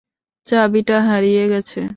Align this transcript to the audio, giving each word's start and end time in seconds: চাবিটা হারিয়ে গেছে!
চাবিটা 0.47 0.97
হারিয়ে 1.07 1.43
গেছে! 1.51 1.79